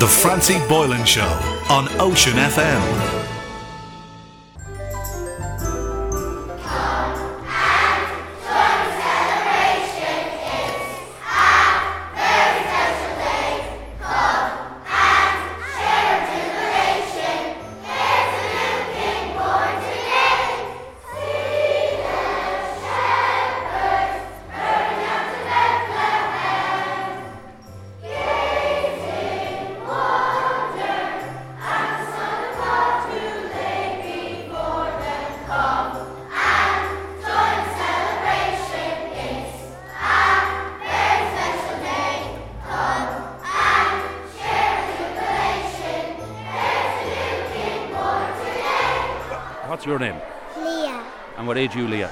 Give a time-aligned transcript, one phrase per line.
[0.00, 1.22] The Francie Boylan Show
[1.70, 3.23] on Ocean FM.
[49.74, 50.14] What's your name?
[50.56, 51.02] Leah,
[51.36, 52.08] And what age are you, Leah?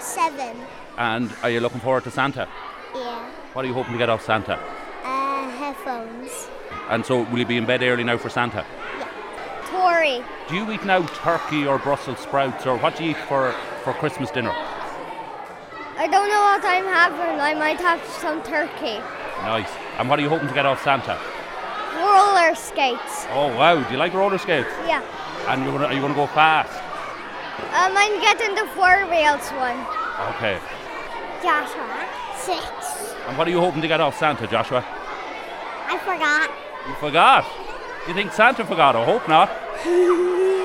[0.00, 0.56] seven.
[0.98, 2.48] And are you looking forward to Santa?
[2.92, 3.30] Yeah.
[3.52, 4.58] What are you hoping to get off Santa?
[5.04, 6.48] Uh, headphones.
[6.88, 8.66] And so, will you be in bed early now for Santa?
[8.98, 9.08] Yeah.
[9.70, 10.20] Tori.
[10.48, 13.54] Do you eat now turkey or Brussels sprouts, or what do you eat for,
[13.84, 14.50] for Christmas dinner?
[14.50, 17.40] I don't know what I'm having.
[17.40, 18.98] I might have some turkey.
[19.42, 19.70] Nice.
[20.00, 21.16] And what are you hoping to get off Santa?
[22.02, 23.26] Roller skates.
[23.30, 24.68] Oh wow, do you like roller skates?
[24.88, 25.04] Yeah.
[25.46, 26.82] And you're gonna, are you going to go fast?
[27.58, 29.78] Um, I'm getting the four wheels one.
[30.36, 30.58] Okay.
[31.42, 32.08] Joshua.
[32.36, 33.14] Six.
[33.28, 34.84] And what are you hoping to get off Santa, Joshua?
[35.88, 36.50] I forgot.
[36.88, 37.44] You forgot.
[38.08, 38.96] You think Santa forgot?
[38.96, 40.52] I hope not.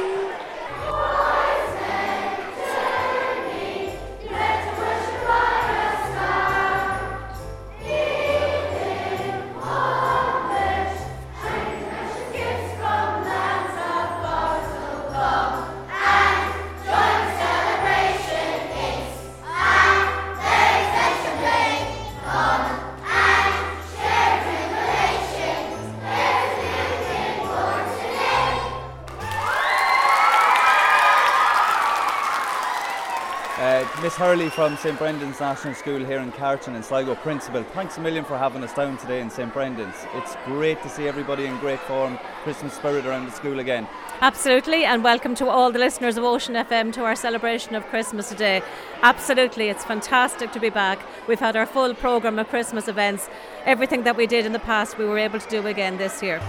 [34.21, 37.63] Hurley from St Brendan's National School here in Cartron and Sligo Principal.
[37.63, 39.95] Thanks a million for having us down today in St Brendan's.
[40.13, 43.87] It's great to see everybody in great form, Christmas spirit around the school again.
[44.21, 48.29] Absolutely, and welcome to all the listeners of Ocean FM to our celebration of Christmas
[48.29, 48.61] today.
[49.01, 50.99] Absolutely, it's fantastic to be back.
[51.27, 53.27] We've had our full programme of Christmas events.
[53.65, 56.39] Everything that we did in the past, we were able to do again this year.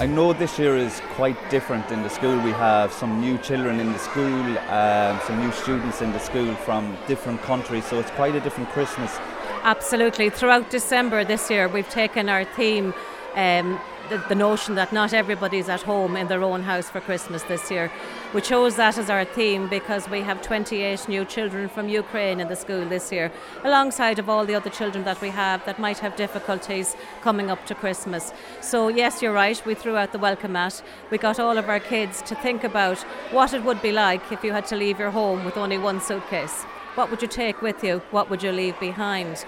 [0.00, 2.38] I know this year is quite different in the school.
[2.38, 6.54] We have some new children in the school, um, some new students in the school
[6.54, 9.18] from different countries, so it's quite a different Christmas.
[9.64, 10.30] Absolutely.
[10.30, 12.94] Throughout December this year, we've taken our theme,
[13.34, 17.70] um, the, notion that not everybody's at home in their own house for Christmas this
[17.70, 17.90] year.
[18.34, 22.48] We chose that as our theme because we have 28 new children from Ukraine in
[22.48, 23.30] the school this year,
[23.64, 27.64] alongside of all the other children that we have that might have difficulties coming up
[27.66, 28.32] to Christmas.
[28.60, 29.64] So yes, you're right.
[29.66, 30.82] We threw out the welcome mat.
[31.10, 32.98] We got all of our kids to think about
[33.30, 36.00] what it would be like if you had to leave your home with only one
[36.00, 36.64] suitcase.
[36.94, 38.02] What would you take with you?
[38.10, 39.44] What would you leave behind?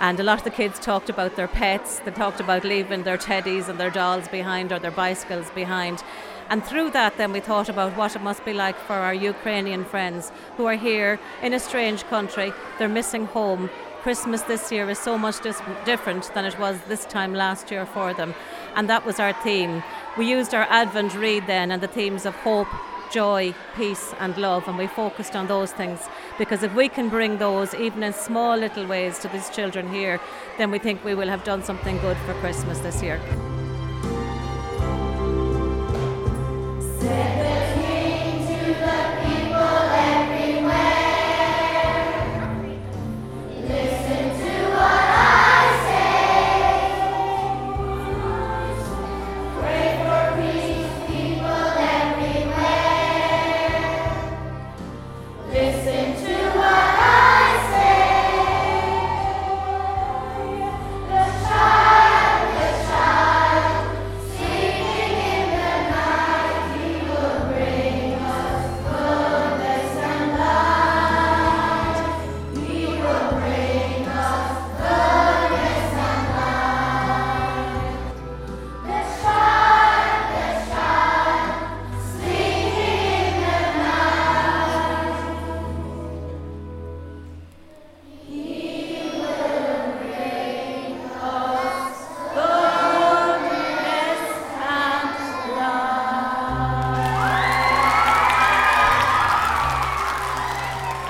[0.00, 3.18] And a lot of the kids talked about their pets, they talked about leaving their
[3.18, 6.02] teddies and their dolls behind or their bicycles behind.
[6.48, 9.84] And through that, then we thought about what it must be like for our Ukrainian
[9.84, 12.52] friends who are here in a strange country.
[12.78, 13.70] They're missing home.
[14.02, 17.86] Christmas this year is so much dis- different than it was this time last year
[17.86, 18.34] for them.
[18.74, 19.82] And that was our theme.
[20.18, 22.68] We used our Advent wreath then and the themes of hope,
[23.12, 26.00] joy, peace, and love, and we focused on those things
[26.38, 30.20] because if we can bring those, even in small little ways, to these children here,
[30.58, 33.20] then we think we will have done something good for Christmas this year.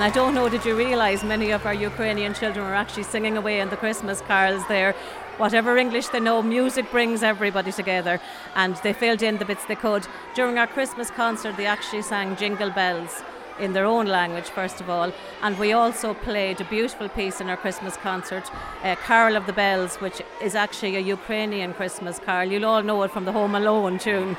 [0.02, 3.36] And I don't know, did you realise many of our Ukrainian children were actually singing
[3.36, 4.96] away in the Christmas carols there?
[5.36, 8.20] Whatever English they know, music brings everybody together,
[8.56, 10.08] and they filled in the bits they could.
[10.34, 13.22] During our Christmas concert, they actually sang Jingle Bells
[13.60, 15.12] in their own language, first of all.
[15.40, 18.50] And we also played a beautiful piece in our Christmas concert,
[18.82, 22.50] uh, Carol of the Bells, which is actually a Ukrainian Christmas carol.
[22.50, 24.36] You'll all know it from the Home Alone tune.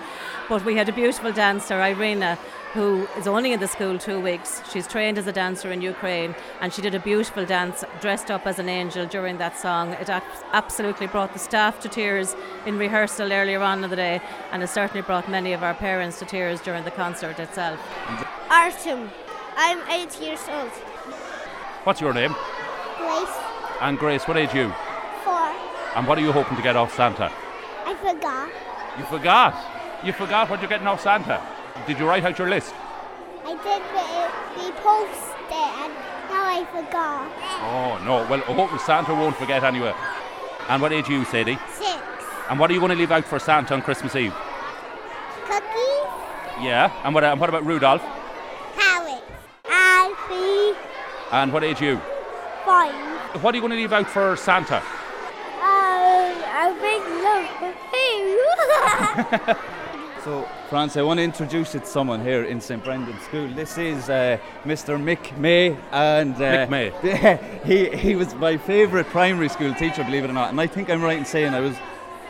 [0.50, 2.38] But we had a beautiful dancer, Irina,
[2.74, 4.62] who is only in the school two weeks.
[4.72, 8.48] She's trained as a dancer in Ukraine, and she did a beautiful dance dressed up
[8.48, 9.92] as an angel during that song.
[9.94, 12.36] It absolutely brought the staff to tears
[12.66, 14.22] in rehearsal earlier on in the day,
[14.52, 17.80] and it certainly brought many of our parents to tears during the concert itself.
[18.50, 19.12] Artem.
[19.56, 20.72] I'm eight years old.
[21.84, 22.36] What's your name?
[22.98, 23.38] Grace.
[23.82, 24.74] And Grace, what age are you?
[25.24, 25.54] Four.
[25.96, 27.32] And what are you hoping to get off Santa?
[27.86, 28.50] I forgot.
[28.98, 30.04] You forgot?
[30.04, 31.40] You forgot what you're getting off Santa?
[31.88, 32.74] Did you write out your list?
[33.44, 35.94] I did, but it, we posted it and
[36.30, 37.30] now I forgot.
[37.62, 38.26] Oh, no.
[38.30, 39.94] Well, I hope Santa won't forget anyway.
[40.70, 41.58] And what age are you, Sadie?
[41.74, 42.00] Six.
[42.50, 44.34] And what are you going to leave out for Santa on Christmas Eve?
[45.46, 46.08] Cookies.
[46.62, 46.90] Yeah.
[47.04, 48.02] And what, and what about Rudolph?
[48.78, 49.22] Carrots.
[49.66, 50.78] Alfie.
[51.32, 52.02] And what age are you?
[52.66, 53.44] Five.
[53.44, 54.78] What are you going to leave out for Santa?
[54.78, 57.76] Um, a big lump of
[59.52, 59.68] food.
[60.24, 63.50] So, France, I want to introduce you to someone here in St Brendan's School.
[63.50, 64.98] This is uh, Mr.
[64.98, 67.60] Mick May, and uh, Mick May.
[67.66, 70.50] he he was my favourite primary school teacher, believe it or not.
[70.50, 71.76] And I think I'm right in saying I was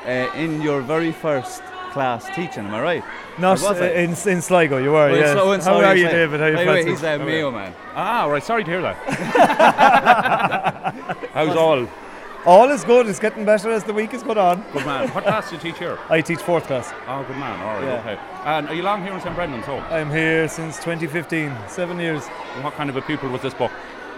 [0.08, 1.62] uh, in your very first
[1.92, 2.66] class teaching.
[2.66, 3.04] Am I right?
[3.38, 3.90] Not was I?
[3.90, 5.34] uh, in, in Sligo, you were, Oh, in yes.
[5.34, 6.08] Slo- in How are you.
[6.08, 6.40] David?
[6.40, 7.02] How are you, Anyway, Francis?
[7.02, 7.76] he's a Mayo man.
[7.94, 8.44] Ah, right.
[8.44, 8.96] Sorry to hear that.
[11.34, 11.88] How's all?
[12.46, 13.08] All is good.
[13.08, 14.66] It's getting better as the week has gone on.
[14.74, 15.08] Good man.
[15.10, 15.98] What class do you teach here?
[16.10, 16.92] I teach fourth class.
[17.08, 17.58] Oh, good man.
[17.62, 18.00] All right, Yeah.
[18.00, 18.18] okay.
[18.44, 19.82] And are you long here in St Brendan's home?
[19.90, 22.28] I'm here since 2015, seven years.
[22.56, 23.72] And what kind of a pupil was this book?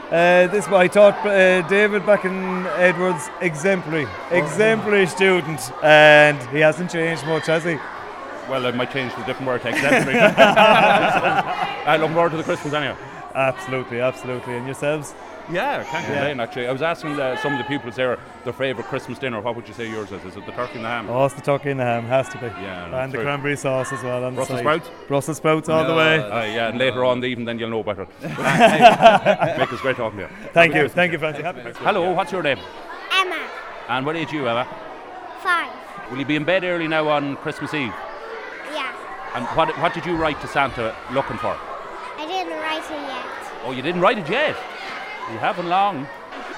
[0.08, 4.36] Uh, this I taught uh, David back in Edwards exemplary, Oh.
[4.36, 7.78] exemplary student, and he hasn't changed much, has he?
[8.50, 10.18] Well, I might change the different word to exemplary.
[10.20, 12.96] I look forward to the Christmas anyway.
[13.34, 14.56] Absolutely, absolutely.
[14.58, 15.14] And yourselves?
[15.52, 16.68] Yeah, can't complain actually.
[16.68, 19.42] I was asking uh, some of the pupils there their favourite Christmas dinner.
[19.42, 20.24] What would you say yours is?
[20.24, 21.10] Is it the turkey and the ham?
[21.10, 22.48] Oh, it's the turkey and the ham, has to be.
[22.48, 23.26] Yeah, and the true.
[23.26, 24.24] cranberry sauce as well.
[24.24, 24.90] On Brussels the sprouts?
[25.08, 26.20] Brussels sprouts all the way.
[26.20, 28.06] Uh, yeah, and later on in the evening, then you'll know better.
[28.22, 30.30] Mick, it's great talking to you.
[30.54, 31.44] Thank you, thank you, Francie.
[31.44, 32.60] Happy Hello, what's your name?
[33.12, 33.48] Emma.
[33.90, 34.68] And what age are you, Emma?
[35.42, 35.72] Five.
[36.10, 37.94] Will you be in bed early now on Christmas Eve?
[38.74, 38.94] Yeah.
[39.36, 41.58] And what, what did you write to Santa looking for?
[42.18, 43.64] I didn't write it yet.
[43.66, 44.56] Oh, you didn't write it yet?
[45.32, 46.08] You haven't long.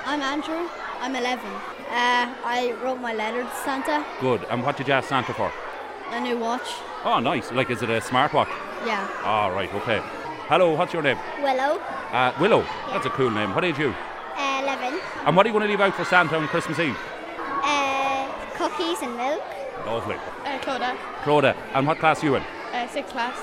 [0.06, 0.68] I'm Andrew.
[1.00, 1.40] I'm 11.
[1.46, 4.06] Uh, I wrote my letter to Santa.
[4.20, 4.44] Good.
[4.50, 5.52] And what did you ask Santa for?
[6.12, 6.68] A new watch.
[7.06, 7.52] Oh, nice.
[7.52, 8.50] Like, is it a smartwatch?
[8.86, 9.08] Yeah.
[9.24, 10.02] All right, okay.
[10.50, 11.18] Hello, what's your name?
[11.42, 11.80] Willow.
[12.12, 12.62] Uh, Willow.
[12.90, 13.54] That's a cool name.
[13.56, 13.96] What age are you?
[14.36, 15.00] Uh, Eleven.
[15.26, 16.98] And what are you going to leave out for Santa on Christmas Eve?
[17.64, 19.42] Uh, cookies and milk.
[19.86, 20.16] Lovely.
[20.46, 21.56] Uh, Clodagh, Clodagh.
[21.74, 22.44] And what class are you in?
[22.74, 23.38] uh, sixth class.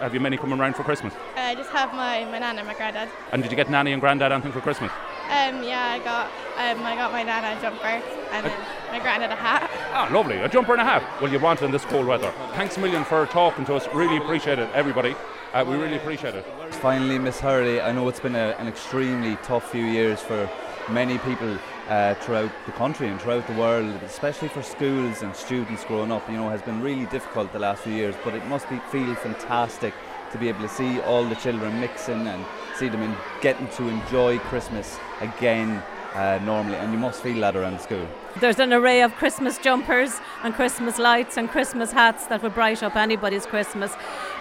[0.00, 1.14] Have you many coming round for Christmas?
[1.14, 3.08] Uh, I just have my, my nan and my granddad.
[3.32, 4.92] And did you get Nanny and Grandad anything for Christmas?
[5.26, 6.26] Um, yeah, I got
[6.56, 8.52] um, I got my nan a jumper and then
[8.92, 9.70] my granddad a hat.
[9.92, 10.36] Ah, lovely.
[10.36, 11.02] A jumper and a hat.
[11.20, 12.32] Well, you want it in this cold weather.
[12.52, 13.88] Thanks a million for talking to us.
[13.94, 15.16] Really appreciate it, everybody.
[15.52, 16.44] Uh, we really appreciate it.
[16.74, 20.50] Finally, Miss Hurley, I know it's been a, an extremely tough few years for
[20.88, 25.84] many people uh, throughout the country and throughout the world, especially for schools and students
[25.84, 26.28] growing up.
[26.28, 29.14] You know, has been really difficult the last few years, but it must be feel
[29.16, 29.94] fantastic
[30.32, 32.44] to be able to see all the children mixing and
[32.76, 35.82] see them in, getting to enjoy Christmas again
[36.14, 38.06] uh, normally, and you must feel that around school.
[38.40, 42.82] There's an array of Christmas jumpers and Christmas lights and Christmas hats that would bright
[42.82, 43.92] up anybody's Christmas.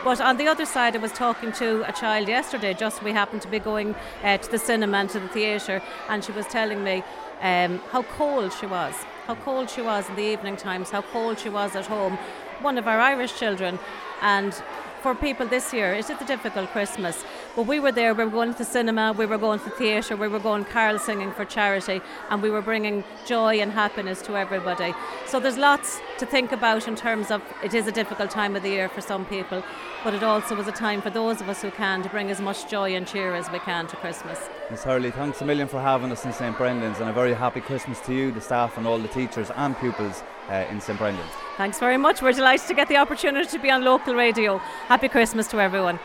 [0.05, 3.41] But on the other side, I was talking to a child yesterday, just we happened
[3.41, 6.83] to be going uh, to the cinema and to the theatre, and she was telling
[6.83, 7.03] me
[7.41, 8.93] um, how cold she was,
[9.25, 12.19] how cold she was in the evening times, how cold she was at home.
[12.61, 13.79] One of our Irish children,
[14.21, 14.53] and
[15.01, 17.23] for people this year, it is a difficult Christmas.
[17.55, 19.71] But we were there, we were going to the cinema, we were going to the
[19.71, 24.21] theatre, we were going carol singing for charity, and we were bringing joy and happiness
[24.23, 24.93] to everybody.
[25.25, 28.63] So there's lots to think about in terms of it is a difficult time of
[28.63, 29.63] the year for some people,
[30.03, 32.39] but it also is a time for those of us who can to bring as
[32.39, 34.39] much joy and cheer as we can to Christmas.
[34.71, 37.59] Miss Hurley, thanks a million for having us in St Brendan's, and a very happy
[37.59, 41.31] Christmas to you, the staff, and all the teachers and pupils uh, in St Brendan's.
[41.57, 42.21] Thanks very much.
[42.21, 44.57] We're delighted to get the opportunity to be on local radio.
[44.87, 45.99] Happy Christmas to everyone.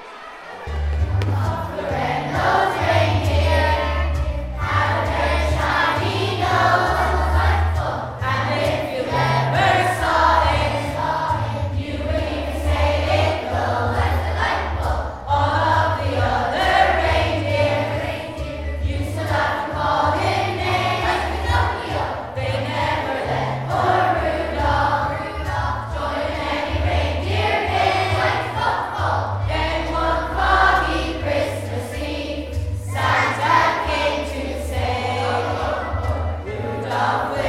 [37.00, 37.39] 아, 나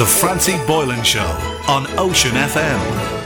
[0.00, 1.20] The Francie Boylan Show
[1.68, 3.19] on Ocean FM.